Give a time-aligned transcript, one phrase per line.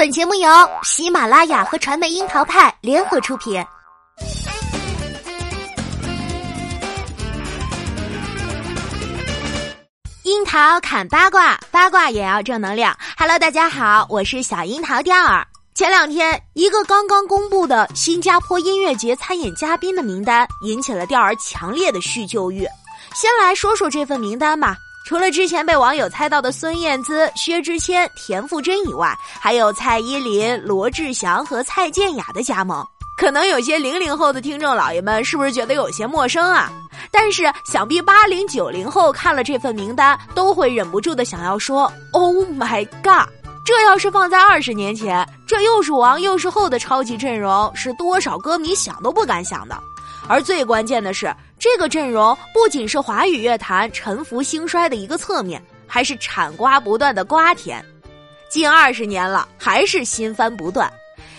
[0.00, 0.48] 本节目由
[0.82, 3.62] 喜马拉雅和传媒樱桃派联合出品。
[10.22, 12.96] 樱桃砍八卦，八卦也要正能量。
[13.18, 15.46] Hello，大家好，我是小樱桃钓儿。
[15.74, 22.66] 前两天，一个刚刚公布的新加坡音乐节参演嘉宾的名单，引起了钓儿强烈的叙旧欲。
[23.14, 24.78] 先来说说这份名单吧。
[25.04, 32.86] 除了之前被网友猜到的孙燕姿、薛之谦、田馥甄以外，还有蔡依林、罗志祥和蔡健雅的加盟。
[33.16, 36.70] 可能有些零零后的听众老爷们是不是觉得有些陌生啊？
[37.10, 43.28] 但是想必八零九零后看了这份名单，都会忍不住的想要说：“Oh my god！”
[43.62, 49.78] 这要是放在二十年前，这又是王又是后的超级阵容，是多少歌迷想都不敢想的。
[50.30, 57.84] 而最关键的是，这个阵容不仅是华语乐坛沉浮兴衰的一个侧面，还是产瓜不断的瓜田。
[58.48, 60.88] 近二十年了，还是新番不断。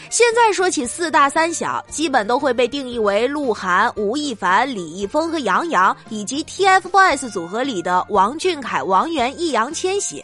[0.10, 10.22] 现在说起四大三小，基本都会被定义为鹿晗、吴亦凡、李易峰和杨洋，以及 TFBOYS 组合里的王俊凯、王源、易烊千玺。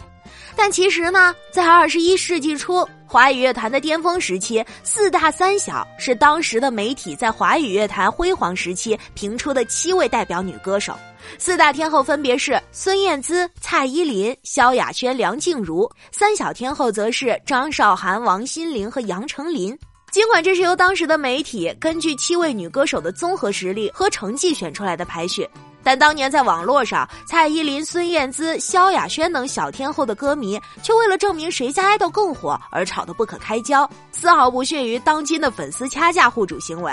[0.58, 10.94] 但其实呢，在二十一世纪初，华语乐坛的巅峰时期，四大三小是当时的媒体在华语乐坛辉煌时期评出的七位代表女歌手。
[11.38, 19.78] 四大天后分别是孙燕姿、蔡依林、萧亚轩、梁静茹；三小天后则是张韶涵、王心凌和杨丞琳。
[20.12, 25.48] 尽管这是由当时的媒体根据七位女歌手的综合实力和成绩选出来的排序。
[25.88, 36.92] 但当年在网络上，蔡依林、孙燕姿、萧亚轩等小天后的歌迷，却为了证明谁家爱豆更火而吵得不可开交，丝毫不逊于当今的粉丝掐架互主行为。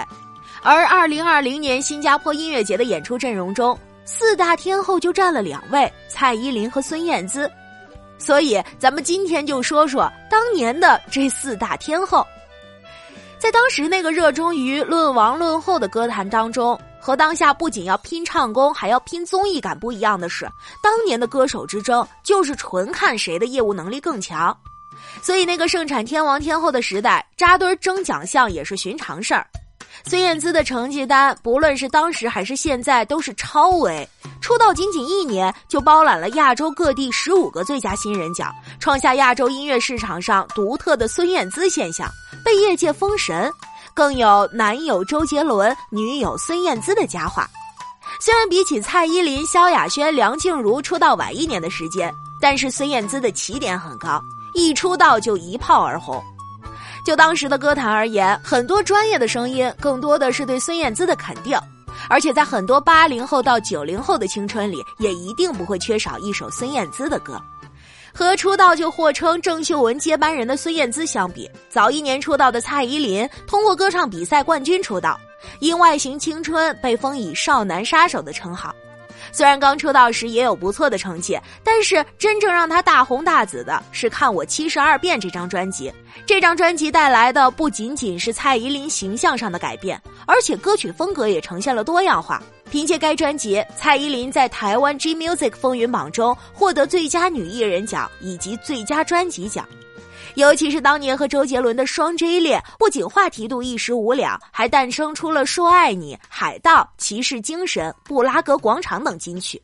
[0.63, 7.51] 而二零二零年新加坡音乐节的演出阵容中，四大天后就占了两位，蔡依林和孙燕姿。
[8.17, 12.25] 所以，咱们今天就说说当年的这四大天后。
[13.41, 16.79] 在当时那个热衷于论王论后的歌坛当中。
[17.05, 20.51] 和当下不仅要拼唱功，还要拼综艺感不一样的是，
[20.83, 24.57] 当年的歌手之争就是纯看谁的业务能力更强，
[25.21, 29.47] 所以那个盛产天王天后的时代，扎堆争奖项也是寻常事儿。
[30.07, 34.09] 孙燕姿的成绩单，不论是当时还是现在，都是超维。
[34.41, 38.51] 出道仅仅一年，就包揽了亚洲各地十五个最佳新人奖，
[38.81, 42.09] 创下亚洲音乐市场上独特的孙燕姿现象，
[42.43, 43.53] 被业界封神。
[43.95, 47.49] 更有男友周杰伦、女友孙燕姿的佳话。
[48.21, 54.21] 虽然比起蔡依林、萧亚轩、梁静茹出道晚一年的时间，但是孙燕姿的起点很高，
[54.53, 56.23] 一出道就一炮而红。
[57.05, 61.59] 就当时的歌坛而言，很多专业的声音更多的是对孙燕姿的肯定，
[62.09, 67.41] 而且在很多八零后到九零后的青春里，也一定不会缺少一首孙燕姿的歌。
[68.15, 75.19] 和出道就获称郑秀文接班人的孙燕姿相比，早一年出道的蔡依林通过歌唱比赛冠军出道，
[75.59, 78.73] 因外形青春被封以少男杀手的称号。
[79.33, 85.93] 虽然刚出道时也有不错的成绩，但是真正让她大红大紫的是《看我七十二变》这张专辑。
[86.25, 92.41] 这张专辑带来的不仅仅是蔡依林形象上的改变，而且歌曲风格也呈现了多样化。
[92.75, 99.65] 凭借该专辑，蔡依林在台湾 G Music 风云榜中获得最佳女艺人奖以及最佳专辑奖。
[100.35, 109.63] 尤其是当年和周杰伦的双 J 恋，不仅话题度一时无两，还诞生出了《说爱你》《海盗》《骑士精神》《布拉格广场》等金曲。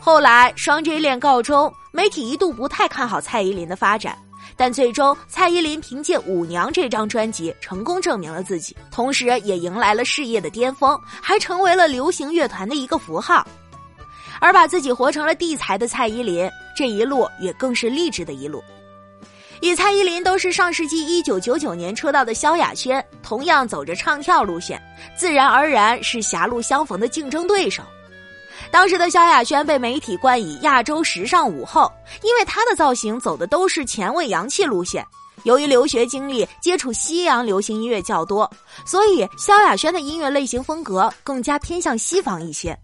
[0.00, 4.16] 后来双 J 恋告终，媒体一度不太看好蔡依林的发展。
[4.56, 13.46] 但最终，蔡依林凭借《舞娘》这张专辑成功证明了自己，同时也迎来了事业的巅峰，还成为了流行乐团的一个符号。
[14.40, 18.62] 而把自己活成了地才的蔡依林，这一路也更是励志的一路。
[19.62, 24.80] 与蔡依林都是上世纪一九九九年出道的萧亚轩，同样走着唱跳路线，
[25.16, 27.82] 自然而然是狭路相逢的竞争对手。
[28.74, 31.88] 当时的萧亚轩被媒体冠以亚洲时尚舞后，
[32.24, 35.06] 因为她的造型走的都是前卫洋气路线。
[35.44, 38.50] 由于留学经历，接触西洋流行音乐较多，
[38.84, 42.76] 所以萧亚轩的音乐类型风格更加偏向西方一些。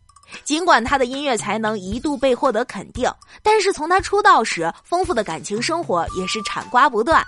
[0.44, 3.10] 尽管她的音乐才能一度被获得肯定，
[3.42, 7.20] 但是从她出道时丰富的感情生活也是产瓜不断。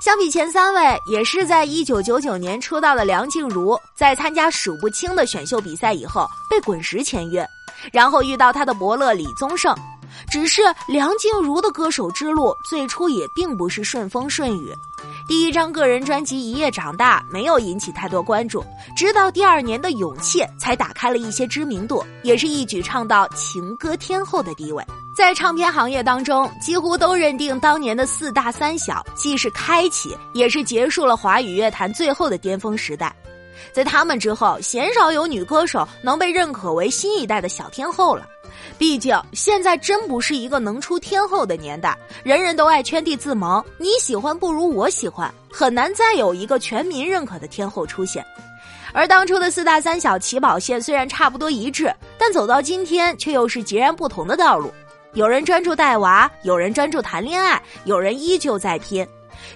[0.00, 7.44] 相比前三位，也是在一九九九年出道的梁静茹，在参加数不清的选秀比赛以后被滚石签约，
[7.92, 9.74] 然后遇到他的伯乐李宗盛。
[10.30, 14.72] 只是梁静茹的歌手之路最初也并不是顺风顺雨，
[15.28, 18.64] 第一张个人专辑《一夜长大》没有引起太多关注，
[18.96, 24.82] 直到第二年的《勇气》才打开了一些知名度，也是一举唱到情歌天后的地位。
[25.14, 33.14] 在唱片行业当中，几乎都认定当年的四大三小既是开启，也是结束了华语乐坛最后的巅峰时代。
[33.72, 38.26] 在他们之后，鲜少有女歌手能被认可为新一代的小天后了。
[38.76, 48.24] 毕竟现在真不是一个能出天后的年代，人人都爱圈地自萌，你喜欢不如我喜欢，很难再有一个全民认可的天后出现。
[48.92, 54.72] 而当初的四大三小起跑线虽然差不多一致，但走到今天却又是截然不同的道路。
[55.14, 59.06] 有人专注带娃，有人专注谈恋爱，有人依旧在拼。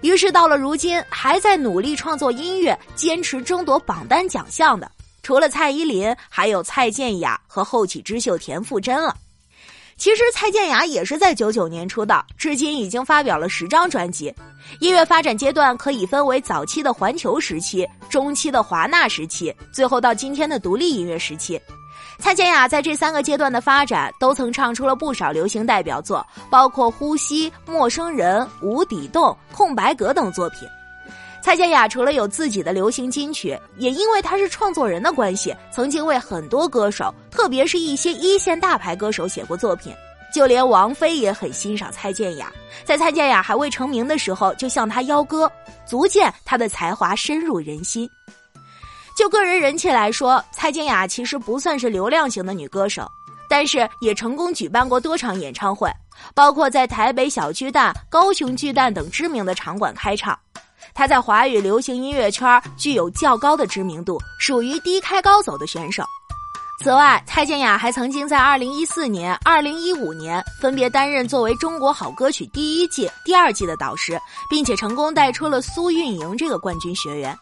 [0.00, 4.90] 于是到了如今，还在努力创作音乐、坚持争夺榜单奖项的。
[5.22, 9.16] 除了蔡依林，还有蔡健雅和后起之秀田馥甄了。
[9.96, 14.34] 其实蔡健雅也是在九九年出道，至今已经发表了十张专辑。
[14.80, 21.60] 音乐发展阶段可以分为早期的环球时期、中期的华纳时期，最后到今天的独立音乐时期。
[22.22, 30.68] 蔡健雅在这三个阶段的发展，都曾唱出了不少流行代表作，包括《呼吸》《陌生人》《无底洞》《空白格》等作品。
[31.42, 39.92] 蔡健雅除了有自己的流行金曲，也因为她是创作人的关系，曾经为很多歌手，特别是一些一线大牌歌手写过作品。
[40.32, 42.52] 就连王菲也很欣赏蔡健雅，
[42.84, 45.50] 在蔡健雅还未成名的时候就向她邀歌，
[45.84, 48.08] 足见她的才华深入人心。
[49.16, 53.10] 就个人人气来说，蔡健雅其实不算是流量型的女歌手，
[53.48, 55.90] 但是也成功举办过多场演唱会，
[56.34, 60.38] 包括在台北小巨蛋、高雄巨蛋等知名的场馆开唱。
[60.94, 66.04] 她在华语流行音乐圈具有较高的知名度，属于低开高走的选手。
[66.80, 74.20] 此外，蔡健雅还曾经在2014年、2015年分别担任作为《中国好歌曲》第一季、第二季的导师，
[74.50, 77.38] 并且成功带出了苏运莹这个冠军学员。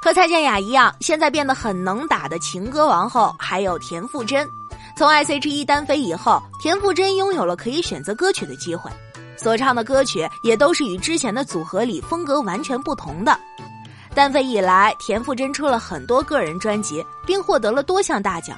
[0.00, 4.48] 和蔡健雅一样，现在变得很能打的情歌王后还有田馥甄。
[4.96, 8.90] 从 S.H.E 单飞以后，田馥甄拥有了可以选择歌曲的机会。
[9.36, 13.38] 所唱的歌曲也都是与之前的组合里风格完全不同的。
[14.14, 18.56] 单飞以来，田馥甄出了很多个人专辑，并获得了多项大奖。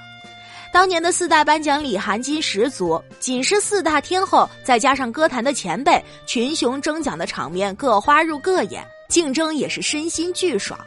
[0.73, 10.79] 当年的四大颁奖礼含金十足，仅是四大天后，再加上歌坛的前辈，群雄争奖的场面各花入各眼，竞争也是身心俱爽。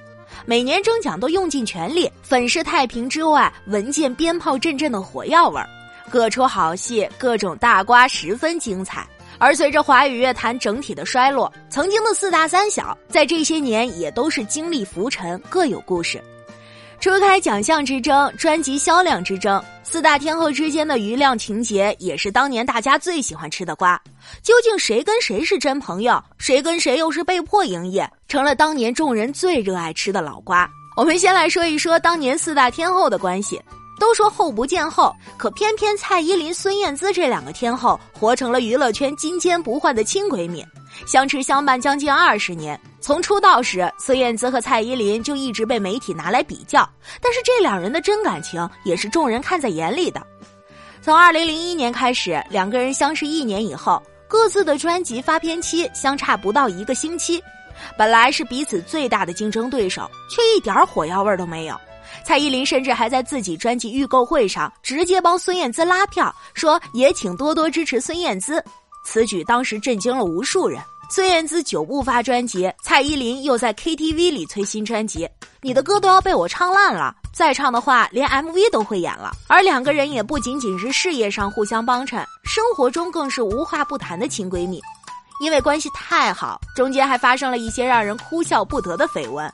[0.46, 5.70] 每年争奖都用尽全力，粉饰太平之外，闻见鞭炮阵阵的火药味儿，
[6.10, 9.08] 各出好戏，各种大瓜十分精彩。
[9.38, 16.22] 而随着华语乐坛整体的衰落，曾经的四大三小在这些年也都是经历浮沉，各有故事。
[17.02, 24.00] 除开奖项之争、专辑销量之争，四大天后之间的余量情节也是当年大家最喜欢吃的瓜。
[24.44, 30.70] 究竟谁跟谁是真朋友，谁跟谁又是被迫营业，成了当年众人最热爱吃的老瓜。
[30.96, 33.60] 我们先来说一说当年四大天后的关系。
[34.00, 40.66] 都说后不见后，可偏偏蔡依林、孙燕姿这两个天后活成了娱乐圈金坚不换的亲闺蜜，
[41.06, 42.80] 相持相伴将近二十年。
[43.00, 46.88] 从出道时，孙燕姿和蔡依林就一直被媒体拿来比较，
[47.20, 50.22] 但是这两人的真感情也是众人看在眼里的。
[51.02, 57.44] 从二零零一年开始，两个人相识一年以后，各自的专辑发片期相差不到一个星期，
[57.98, 61.76] 本来是彼此最大的竞争对手，却一点火药味都没有。
[62.24, 68.64] 蔡依林甚至还在自己专辑预购会上直接帮孙燕姿拉票，说也请多多支持孙燕姿。
[69.04, 70.82] 此举当时震惊了无数人。
[71.10, 75.28] 孙燕姿久不发专辑，蔡依林又在 KTV 里催新专辑，
[75.62, 79.32] 你的歌都要被我唱烂了，再唱的话连 MV 都会演了。
[79.48, 84.80] 而两个人也不仅仅是事业上互相帮衬，生活中更是无话不谈的亲闺蜜。
[85.42, 89.52] 因为关系太好，中间还发生了一些让人哭笑不得的绯闻。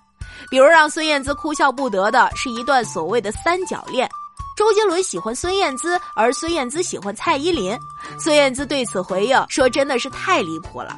[0.51, 4.07] 比如让孙燕姿哭笑不得的是一段所谓的三角恋，
[4.57, 7.79] 周杰伦喜欢孙燕姿，而孙燕姿喜欢蔡依林。
[8.17, 10.97] 孙燕姿对此回应说：“真的是太离谱了。”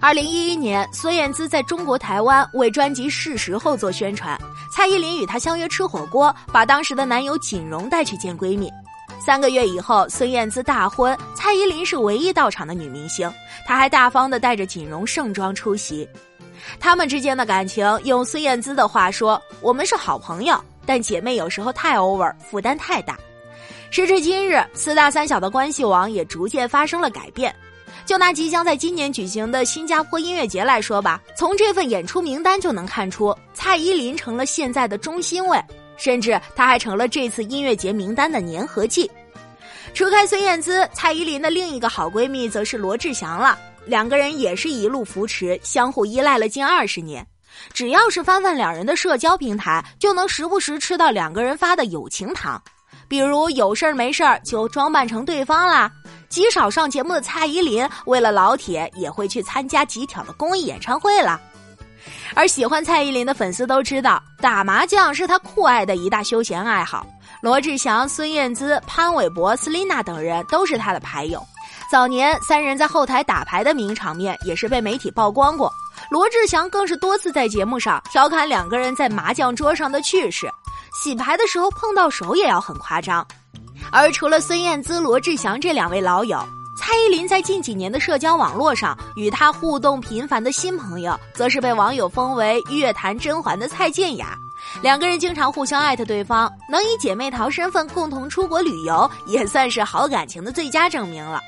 [0.00, 4.40] 二零一一年，孙燕姿在中国台湾为专辑《是时候》做宣传，
[4.72, 8.70] 蔡依林与她相约吃火锅，把当时的男友锦荣带去见闺蜜。
[9.18, 13.28] 三个月以后，孙燕姿大婚，蔡依林是唯一到场的女明星，
[13.66, 16.08] 她还大方的带着锦荣盛装出席。
[16.78, 23.18] 他们之间的感情，用孙燕姿的话说，我们是好朋友，但姐妹有时候太 over，负担太大。
[23.90, 27.54] 时至今日，四大三小的关系网也逐渐发生了改变。
[28.06, 35.60] 就拿即将在今年举行的新加坡音乐节来说吧，从这份演出名单就能看出，蔡依林成了现在的中心位，
[35.96, 39.08] 甚至她还成了这次音乐节名单的粘合剂。
[39.92, 43.58] 除开孙燕姿，蔡依林的另一个好闺蜜则是罗志祥了。
[43.86, 47.26] 两个人也是一路扶持，相互依赖了近二十年。
[47.72, 52.60] 只要是翻翻两人的社交平台，就能时不时吃到两个人发的友情糖，
[53.08, 55.90] 比如有事儿没事儿就装扮成对方啦。
[56.28, 61.40] 极少上节目的蔡依林，为了老铁也会去参加极挑的公益演唱会了。
[62.34, 67.06] 而喜欢蔡依林的粉丝都知道，打麻将是她酷爱的一大休闲爱好。
[67.42, 71.44] 罗志祥、孙燕姿、潘玮柏、斯琳娜等人都是她的牌友。
[71.90, 75.72] 早年三人在后台打牌的名场面也是被媒体曝光过。
[76.08, 80.48] 罗志祥更是多次在节目上调侃两个人在麻将桌上的趣事，
[80.94, 83.26] 洗牌的时候碰到手也要很夸张。
[83.90, 86.38] 而除了孙燕姿、罗志祥这两位老友。
[86.76, 94.34] 蔡依林在近几年的社交网络上与她互动频繁的新朋友，则是被网友封为乐坛甄嬛的蔡健雅。
[94.80, 101.38] 两个人经常互相艾特对方，能以姐妹淘身份共同出国旅游，也算是好感情的最佳证明了。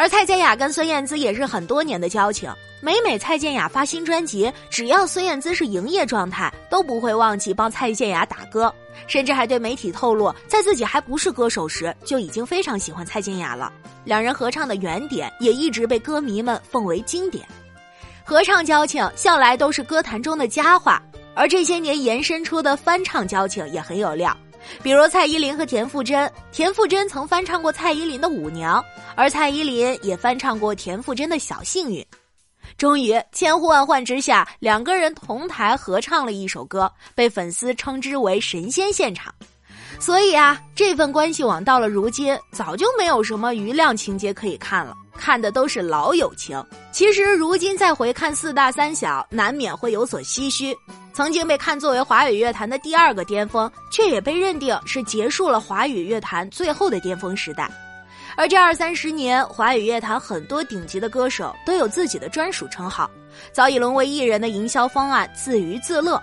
[0.00, 8.74] 而蔡健雅跟孙燕姿也是很多年的交情，每每蔡健雅发新专辑，只要孙燕姿是营业状态，都不会忘记帮蔡健雅打歌，
[9.06, 13.70] 甚至还对媒体透露，在自己还不是歌手时，就已经非常喜欢蔡健雅了。
[14.02, 17.46] 两人合唱的原点也一直被歌迷们奉为经典，
[18.24, 21.02] 合唱交情向来都是歌坛中的佳话，
[21.34, 24.34] 而这些年延伸出的翻唱交情也很有料，
[24.82, 28.80] 比如蔡依林和田馥甄，田馥甄曾翻唱过蔡依林的《舞娘》，
[29.14, 32.00] 而蔡依林也翻唱过田馥甄的《小幸运》，
[32.76, 39.34] 终于千呼万唤之下，两个人同台合唱了一首歌，被粉丝称之为神仙现场。
[40.00, 46.60] 所以啊，这份关系网到了如今，早就没有什么余量情节可以看了，看的都是老友情。
[46.90, 50.74] 其实如今再回看四大三小，难免会有所唏嘘。
[51.12, 57.70] 曾经被看作为华语乐坛的第二个巅峰，却也被认定是结束了华语乐坛最后的巅峰时代。
[58.36, 63.10] 而这二三十年，华语乐坛很多顶级的歌手都有自己的专属称号，
[63.52, 66.18] 早已沦为艺人的营销方案，自娱自乐。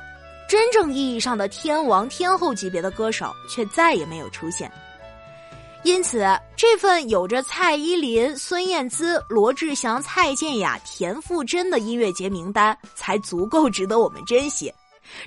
[0.47, 4.71] 真正意义上的天王天后级别的歌手却再也没有出现，
[5.83, 6.25] 因此
[6.55, 14.73] 这份有着蔡依林、孙燕姿、罗志祥、蔡健雅、田馥甄的音乐节名单才足够值得我们珍惜。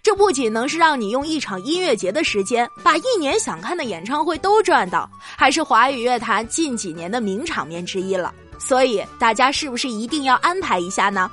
[0.02, 8.34] 这不仅能是让你用一场音乐节的时间把一年想看的演唱会都赚到，还是华语乐坛近几年的名场面之一了。
[8.58, 11.30] 所以大家是不是一定要安排一下呢？